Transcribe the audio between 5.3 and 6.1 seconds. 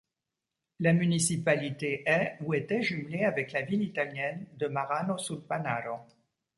Panaro.